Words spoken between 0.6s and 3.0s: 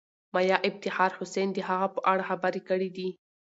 افتخار حسین د هغه په اړه خبرې کړې